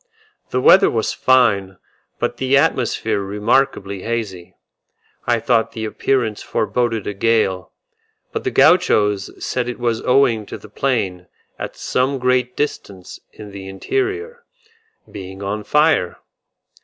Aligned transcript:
The 0.49 0.59
weather 0.59 0.89
was 0.89 1.13
fine, 1.13 1.77
but 2.17 2.37
the 2.37 2.57
atmosphere 2.57 3.21
remarkably 3.21 4.01
hazy; 4.01 4.55
I 5.27 5.39
thought 5.39 5.73
the 5.73 5.85
appearance 5.85 6.41
foreboded 6.41 7.05
a 7.05 7.13
gale, 7.13 7.71
but 8.31 8.43
the 8.43 8.49
Gauchos 8.49 9.29
said 9.37 9.69
it 9.69 9.77
was 9.77 10.01
owing 10.01 10.47
to 10.47 10.57
the 10.57 10.69
plain, 10.69 11.27
at 11.59 11.75
some 11.75 12.17
great 12.17 12.55
distance 12.57 13.19
in 13.31 13.51
the 13.51 13.67
interior, 13.67 14.43
being 15.11 15.43
on 15.43 15.63
fire. 15.63 16.17